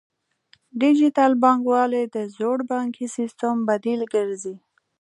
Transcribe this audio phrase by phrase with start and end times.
[0.81, 4.55] ډیجیټل بانکوالي د زوړ بانکي سیستم بدیل ګرځي.